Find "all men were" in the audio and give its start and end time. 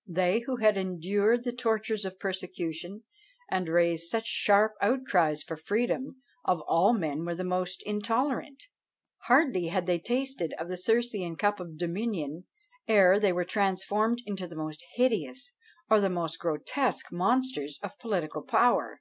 6.68-7.34